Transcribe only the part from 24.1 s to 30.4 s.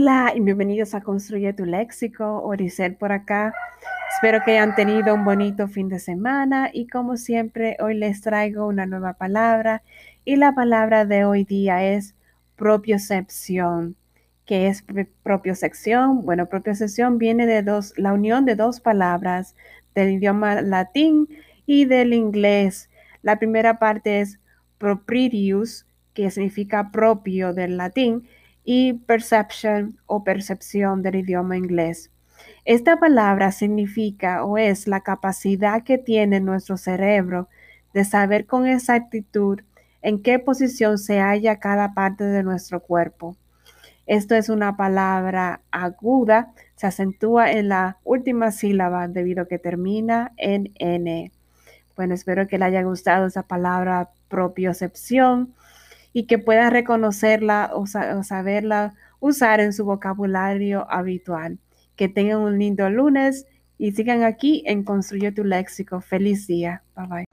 es propritius, que significa propio del latín, y perception o